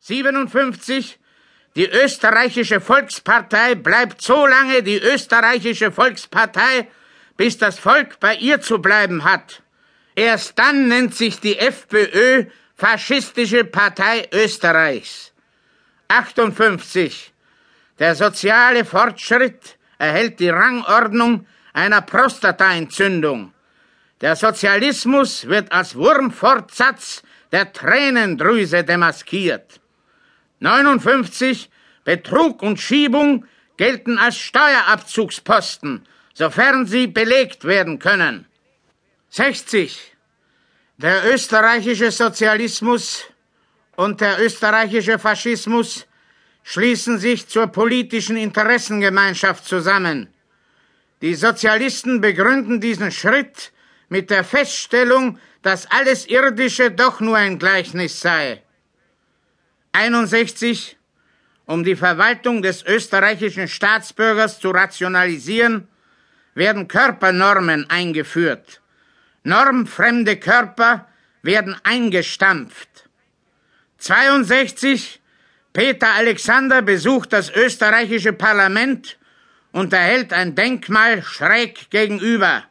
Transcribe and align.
57. 0.00 1.18
Die 1.76 1.88
österreichische 1.88 2.80
Volkspartei 2.80 3.74
bleibt 3.74 4.22
so 4.22 4.46
lange 4.46 4.82
die 4.82 4.98
österreichische 4.98 5.92
Volkspartei, 5.92 6.88
bis 7.36 7.58
das 7.58 7.78
Volk 7.78 8.18
bei 8.20 8.34
ihr 8.36 8.60
zu 8.60 8.80
bleiben 8.80 9.24
hat. 9.24 9.62
Erst 10.14 10.58
dann 10.58 10.88
nennt 10.88 11.14
sich 11.14 11.40
die 11.40 11.58
FPÖ 11.58 12.46
Faschistische 12.74 13.64
Partei 13.64 14.28
Österreichs. 14.32 15.32
58. 16.08 17.32
Der 17.98 18.14
soziale 18.14 18.84
Fortschritt 18.84 19.78
erhält 19.98 20.38
die 20.40 20.48
Rangordnung 20.48 21.46
einer 21.72 22.02
Prostataentzündung. 22.02 23.52
Der 24.20 24.36
Sozialismus 24.36 25.46
wird 25.48 25.70
als 25.72 25.94
Wurmfortsatz 25.96 27.22
der 27.52 27.72
Tränendrüse 27.72 28.84
demaskiert. 28.84 29.80
59. 30.60 31.70
Betrug 32.04 32.62
und 32.62 32.80
Schiebung 32.80 33.44
gelten 33.76 34.18
als 34.18 34.38
Steuerabzugsposten, 34.38 36.06
sofern 36.34 36.86
sie 36.86 37.06
belegt 37.06 37.64
werden 37.64 37.98
können. 37.98 38.46
60. 39.30 40.16
Der 40.96 41.32
österreichische 41.32 42.10
Sozialismus 42.10 43.24
und 43.96 44.20
der 44.20 44.42
österreichische 44.42 45.18
Faschismus 45.18 46.06
schließen 46.64 47.18
sich 47.18 47.46
zur 47.48 47.68
politischen 47.68 48.36
Interessengemeinschaft 48.36 49.64
zusammen. 49.64 50.28
Die 51.20 51.34
Sozialisten 51.34 52.20
begründen 52.20 52.80
diesen 52.80 53.10
Schritt 53.10 53.72
mit 54.08 54.30
der 54.30 54.44
Feststellung, 54.44 55.38
dass 55.62 55.90
alles 55.90 56.26
Irdische 56.26 56.90
doch 56.90 57.20
nur 57.20 57.36
ein 57.36 57.58
Gleichnis 57.58 58.20
sei. 58.20 58.62
61. 59.98 60.96
Um 61.66 61.82
die 61.82 61.96
Verwaltung 61.96 62.62
des 62.62 62.84
österreichischen 62.84 63.66
Staatsbürgers 63.66 64.60
zu 64.60 64.70
rationalisieren, 64.70 65.88
werden 66.54 66.86
Körpernormen 66.86 67.90
eingeführt. 67.90 68.80
Normfremde 69.42 70.36
Körper 70.36 71.08
werden 71.42 71.76
eingestampft. 71.82 73.08
62. 73.98 75.20
Peter 75.72 76.12
Alexander 76.14 76.80
besucht 76.80 77.32
das 77.32 77.50
österreichische 77.50 78.32
Parlament 78.32 79.18
und 79.72 79.92
erhält 79.92 80.32
ein 80.32 80.54
Denkmal 80.54 81.22
schräg 81.22 81.90
gegenüber. 81.90 82.64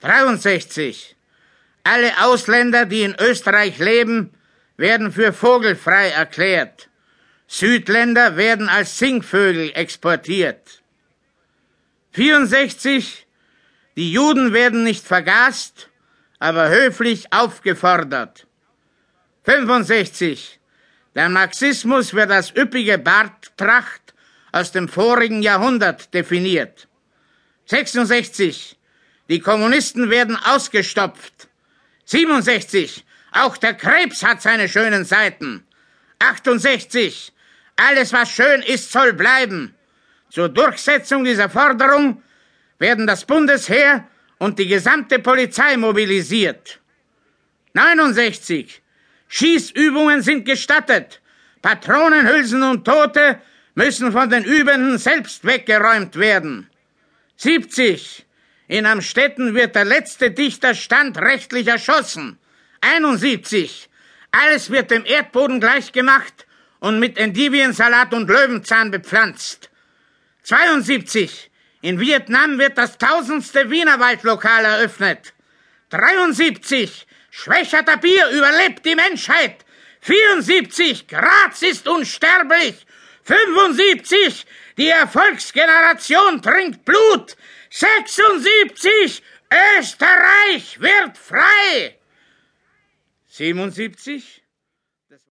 63. 0.00 1.16
Alle 1.84 2.12
Ausländer, 2.24 2.86
die 2.86 3.02
in 3.02 3.14
Österreich 3.20 3.78
leben, 3.78 4.32
werden 4.80 5.12
für 5.12 5.32
vogelfrei 5.34 6.08
erklärt. 6.08 6.88
Südländer 7.46 8.36
werden 8.36 8.68
als 8.68 8.98
Singvögel 8.98 9.70
exportiert. 9.74 10.82
64. 12.12 13.26
Die 13.96 14.10
Juden 14.10 14.52
werden 14.54 14.82
nicht 14.82 15.06
vergast, 15.06 15.90
aber 16.38 16.70
höflich 16.70 17.32
aufgefordert. 17.32 18.46
65. 19.44 20.58
Der 21.14 21.28
Marxismus 21.28 22.14
wird 22.14 22.30
als 22.30 22.56
üppige 22.56 22.96
Barttracht 22.96 24.14
aus 24.50 24.72
dem 24.72 24.88
vorigen 24.88 25.42
Jahrhundert 25.42 26.14
definiert. 26.14 26.88
66. 27.66 28.78
Die 29.28 29.40
Kommunisten 29.40 30.08
werden 30.08 30.36
ausgestopft. 30.36 31.48
67. 32.06 33.04
Auch 33.32 33.56
der 33.56 33.74
Krebs 33.74 34.22
hat 34.22 34.42
seine 34.42 34.68
schönen 34.68 35.04
Seiten. 35.04 35.66
68. 36.18 37.32
Alles, 37.76 38.12
was 38.12 38.30
schön 38.30 38.62
ist, 38.62 38.92
soll 38.92 39.12
bleiben. 39.12 39.74
Zur 40.30 40.48
Durchsetzung 40.48 41.24
dieser 41.24 41.48
Forderung 41.48 42.22
werden 42.78 43.06
das 43.06 43.24
Bundesheer 43.24 44.06
und 44.38 44.58
die 44.58 44.66
gesamte 44.66 45.18
Polizei 45.18 45.76
mobilisiert. 45.76 46.80
69. 47.74 48.82
Schießübungen 49.28 50.22
sind 50.22 50.44
gestattet. 50.44 51.20
Patronenhülsen 51.62 52.62
und 52.62 52.84
Tote 52.84 53.40
müssen 53.74 54.12
von 54.12 54.28
den 54.28 54.44
Übenden 54.44 54.98
selbst 54.98 55.44
weggeräumt 55.44 56.16
werden. 56.16 56.68
70. 57.36 58.26
In 58.68 58.86
Amstetten 58.86 59.54
wird 59.54 59.74
der 59.74 59.84
letzte 59.84 60.30
Dichter 60.30 60.74
standrechtlich 60.74 61.66
erschossen. 61.66 62.38
71. 62.80 63.88
Alles 64.30 64.70
wird 64.70 64.90
dem 64.90 65.04
Erdboden 65.04 65.60
gleichgemacht 65.60 66.46
und 66.78 66.98
mit 66.98 67.18
Endiviensalat 67.18 68.14
und 68.14 68.28
Löwenzahn 68.28 68.90
bepflanzt. 68.90 69.70
72. 70.44 71.50
In 71.82 71.98
Vietnam 71.98 72.58
wird 72.58 72.78
das 72.78 72.98
tausendste 72.98 73.70
Wienerwaldlokal 73.70 74.64
eröffnet. 74.64 75.32
73. 75.90 77.06
Schwächerter 77.30 77.96
Bier 77.96 78.28
überlebt 78.30 78.84
die 78.84 78.94
Menschheit. 78.94 79.64
74. 80.00 81.08
Graz 81.08 81.62
ist 81.62 81.86
unsterblich. 81.88 82.86
75. 83.24 84.46
Die 84.76 84.88
Erfolgsgeneration 84.88 86.42
trinkt 86.42 86.84
Blut. 86.84 87.36
76. 87.70 89.22
Österreich 89.78 90.80
wird 90.80 91.18
frei. 91.18 91.99
77. 93.30 94.42